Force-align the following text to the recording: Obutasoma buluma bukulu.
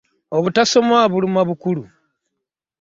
Obutasoma 0.35 0.99
buluma 1.11 1.41
bukulu. 1.49 1.83